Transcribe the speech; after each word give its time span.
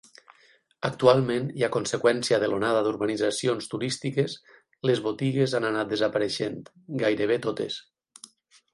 Actualment, 0.87 1.45
i 1.61 1.65
a 1.67 1.69
conseqüència 1.75 2.39
de 2.45 2.49
l'onada 2.53 2.81
d'urbanitzacions 2.89 3.69
turístiques, 3.75 4.39
les 4.91 5.05
botigues 5.11 5.57
han 5.61 5.71
anat 5.73 5.95
desapareixent, 5.95 6.61
gairebé 7.07 7.43
totes. 7.49 7.83